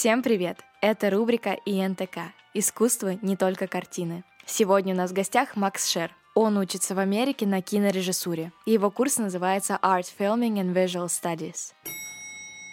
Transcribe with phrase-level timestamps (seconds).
[0.00, 0.56] Всем привет!
[0.80, 4.24] Это рубрика ИНТК «Искусство не только картины».
[4.46, 6.10] Сегодня у нас в гостях Макс Шер.
[6.34, 8.50] Он учится в Америке на кинорежиссуре.
[8.64, 11.74] Его курс называется Art Filming and Visual Studies.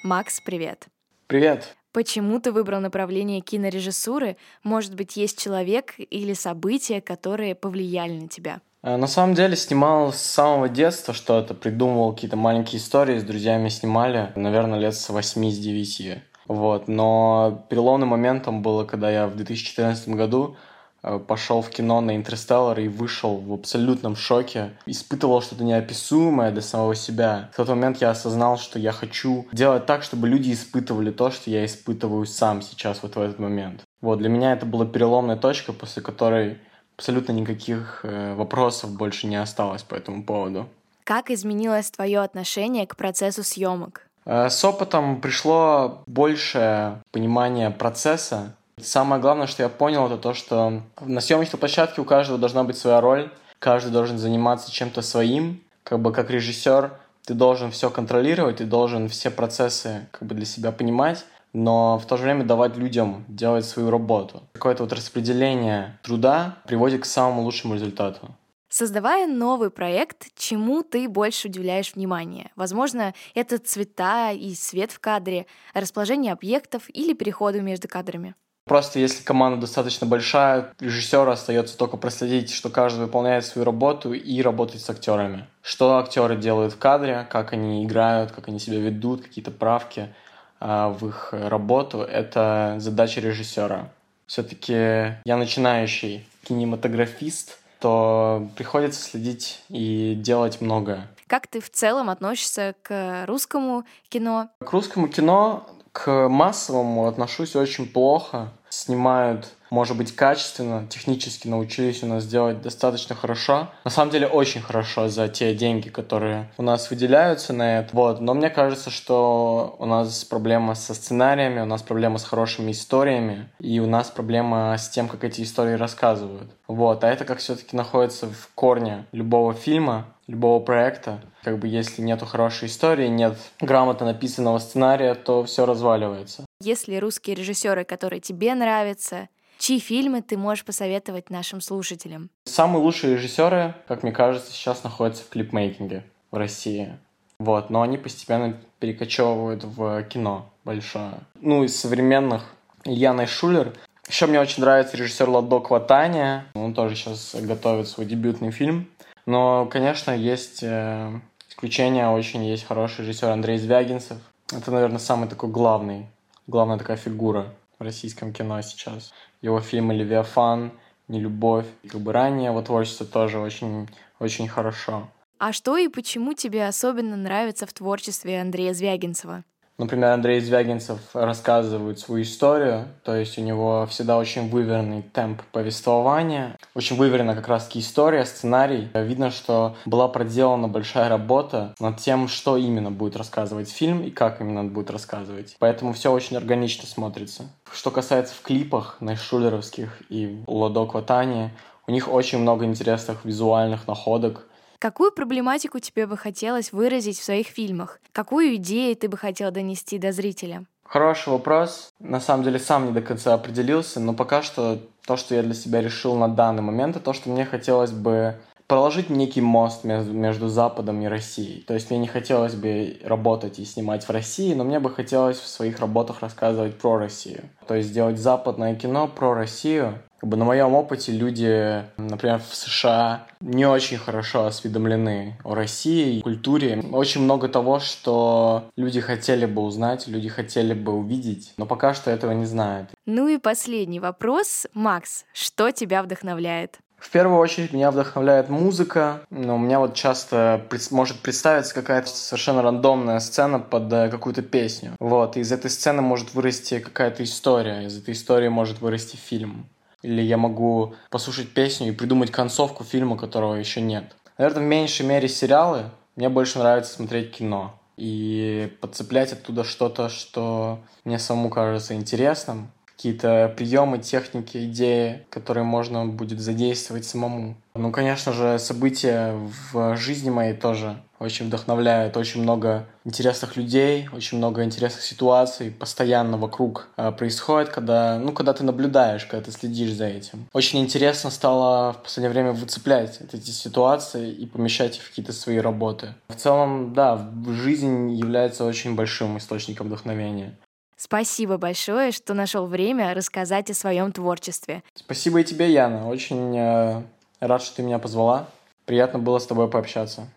[0.06, 0.88] Макс, привет!
[1.28, 1.76] Привет!
[1.92, 4.38] Почему ты выбрал направление кинорежиссуры?
[4.64, 8.62] Может быть, есть человек или события, которые повлияли на тебя?
[8.84, 13.68] Э, на самом деле снимал с самого детства что-то, придумывал какие-то маленькие истории, с друзьями
[13.68, 16.22] снимали, наверное, лет с 8-9.
[16.48, 16.88] Вот.
[16.88, 20.56] Но переломным моментом было, когда я в 2014 году
[21.04, 24.72] э, пошел в кино на «Интерстеллар» и вышел в абсолютном шоке.
[24.86, 27.50] Испытывал что-то неописуемое для самого себя.
[27.54, 31.50] В тот момент я осознал, что я хочу делать так, чтобы люди испытывали то, что
[31.50, 33.84] я испытываю сам сейчас вот в этот момент.
[34.02, 36.60] Вот, для меня это была переломная точка, после которой
[36.98, 40.68] абсолютно никаких э, вопросов больше не осталось по этому поводу.
[41.04, 44.07] Как изменилось твое отношение к процессу съемок?
[44.28, 48.54] Э, с опытом пришло большее понимание процесса.
[48.80, 52.78] Самое главное, что я понял, это то, что на съемочной площадке у каждого должна быть
[52.78, 55.62] своя роль, каждый должен заниматься чем-то своим.
[55.84, 56.92] Как бы как режиссер
[57.26, 62.06] ты должен все контролировать, ты должен все процессы как бы для себя понимать, но в
[62.06, 64.44] то же время давать людям делать свою работу.
[64.54, 68.30] Какое-то вот распределение труда приводит к самому лучшему результату.
[68.70, 72.52] Создавая новый проект, чему ты больше уделяешь внимание?
[72.56, 78.36] Возможно, это цвета и свет в кадре, расположение объектов или переходы между кадрами.
[78.66, 84.42] Просто если команда достаточно большая, режиссеру остается только проследить, что каждый выполняет свою работу и
[84.42, 85.48] работать с актерами.
[85.62, 90.14] Что актеры делают в кадре, как они играют, как они себя ведут, какие-то правки
[90.60, 93.90] а, в их работу, это задача режиссера.
[94.26, 101.08] Все-таки я начинающий кинематографист, то приходится следить и делать многое.
[101.28, 104.50] Как ты в целом относишься к русскому кино?
[104.60, 108.50] К русскому кино, к массовому отношусь очень плохо.
[108.70, 113.70] Снимают может быть, качественно, технически научились у нас делать достаточно хорошо.
[113.84, 117.90] На самом деле, очень хорошо за те деньги, которые у нас выделяются на это.
[117.94, 118.22] Вот.
[118.22, 123.50] Но мне кажется, что у нас проблема со сценариями, у нас проблема с хорошими историями,
[123.60, 126.52] и у нас проблема с тем, как эти истории рассказывают.
[126.68, 127.04] Вот.
[127.04, 131.22] А это как все-таки находится в корне любого фильма, любого проекта.
[131.44, 136.46] Как бы если нету хорошей истории, нет грамотно написанного сценария, то все разваливается.
[136.62, 142.30] Если русские режиссеры, которые тебе нравятся, Чьи фильмы ты можешь посоветовать нашим слушателям?
[142.46, 146.98] Самые лучшие режиссеры, как мне кажется, сейчас находятся в клипмейкинге в России.
[147.40, 151.14] Вот, но они постепенно перекочевывают в кино большое.
[151.42, 152.54] Ну, из современных
[152.84, 153.74] Илья Найшулер.
[154.08, 156.46] Еще мне очень нравится режиссер Ладо Кватания.
[156.54, 158.88] Он тоже сейчас готовит свой дебютный фильм.
[159.26, 161.20] Но, конечно, есть э,
[161.50, 162.10] исключения.
[162.10, 164.18] Очень есть хороший режиссер Андрей Звягинцев.
[164.54, 166.06] Это, наверное, самый такой главный,
[166.48, 169.14] главная такая фигура в российском кино сейчас.
[169.42, 170.72] Его фильмы «Левиафан»,
[171.08, 171.68] «Нелюбовь».
[171.88, 173.90] Как бы ранее его творчество тоже очень,
[174.20, 175.10] очень хорошо.
[175.40, 179.44] А что и почему тебе особенно нравится в творчестве Андрея Звягинцева?
[179.78, 186.58] Например, Андрей Звягинцев рассказывает свою историю, то есть у него всегда очень выверенный темп повествования,
[186.74, 188.90] очень выверена как раз таки история, сценарий.
[188.96, 194.42] Видно, что была проделана большая работа над тем, что именно будет рассказывать фильм и как
[194.42, 195.56] именно будет рассказывать.
[195.60, 197.44] Поэтому все очень органично смотрится.
[197.72, 201.52] Что касается в клипах Найшулеровских и Лодо Кватани,
[201.86, 204.48] у них очень много интересных визуальных находок,
[204.80, 208.00] Какую проблематику тебе бы хотелось выразить в своих фильмах?
[208.12, 210.66] Какую идею ты бы хотел донести до зрителя?
[210.84, 211.94] Хороший вопрос.
[212.00, 215.56] На самом деле сам не до конца определился, но пока что то, что я для
[215.56, 218.36] себя решил на данный момент, это то, что мне хотелось бы
[218.68, 221.62] проложить некий мост между, Западом и Россией.
[221.62, 225.40] То есть мне не хотелось бы работать и снимать в России, но мне бы хотелось
[225.40, 227.50] в своих работах рассказывать про Россию.
[227.68, 232.56] То есть сделать западное кино про Россию, как бы на моем опыте люди, например, в
[232.56, 236.84] США не очень хорошо осведомлены о России, культуре.
[236.92, 242.10] Очень много того, что люди хотели бы узнать, люди хотели бы увидеть, но пока что
[242.10, 242.90] этого не знают.
[243.06, 244.66] Ну и последний вопрос.
[244.74, 246.80] Макс, что тебя вдохновляет?
[246.98, 252.62] В первую очередь меня вдохновляет музыка, но у меня вот часто может представиться какая-то совершенно
[252.62, 254.94] рандомная сцена под э, какую-то песню.
[255.00, 259.70] Вот, и из этой сцены может вырасти какая-то история, из этой истории может вырасти фильм.
[260.02, 264.16] Или я могу послушать песню и придумать концовку фильма, которого еще нет.
[264.38, 265.86] Наверное, в меньшей мере сериалы.
[266.16, 272.72] Мне больше нравится смотреть кино и подцеплять оттуда что-то, что мне самому кажется интересным.
[272.98, 277.56] Какие-то приемы, техники, идеи, которые можно будет задействовать самому.
[277.76, 279.36] Ну, конечно же, события
[279.72, 282.18] в жизни моей тоже очень вдохновляют.
[282.18, 288.54] Очень много интересных людей, очень много интересных ситуаций постоянно вокруг э, происходит, когда, ну, когда
[288.54, 290.48] ты наблюдаешь, когда ты следишь за этим.
[290.54, 295.58] Очень интересно стало в последнее время выцеплять эти ситуации и помещать их в какие-то свои
[295.58, 296.16] работы.
[296.30, 300.58] В целом, да, жизнь является очень большим источником вдохновения.
[300.98, 304.84] Спасибо большое, что нашел время рассказать о своем творчестве.
[304.96, 306.10] Спасибо и тебе, Яна.
[306.10, 307.04] Очень э,
[307.40, 308.48] рад, что ты меня позвала.
[308.86, 310.28] Приятно было с тобой пообщаться.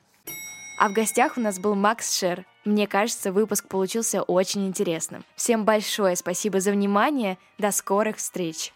[0.78, 2.44] А в гостях у нас был Макс Шер.
[2.64, 5.24] Мне кажется, выпуск получился очень интересным.
[5.34, 7.38] Всем большое спасибо за внимание.
[7.58, 8.72] До скорых встреч!